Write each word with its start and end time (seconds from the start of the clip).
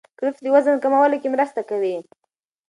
کرفس 0.19 0.39
د 0.43 0.47
وزن 0.55 0.75
کمولو 0.83 1.17
کې 1.21 1.33
مرسته 1.35 1.61
کوي. 1.69 1.95